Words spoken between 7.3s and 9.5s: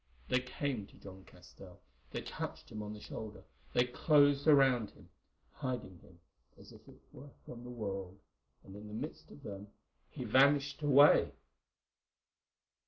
from the world, and in the midst of